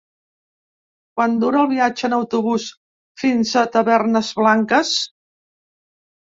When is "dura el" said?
1.43-1.69